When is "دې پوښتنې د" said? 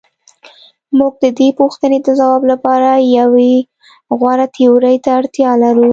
1.39-2.07